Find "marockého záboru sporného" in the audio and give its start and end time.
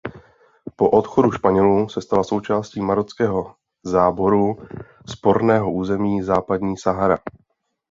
2.81-5.71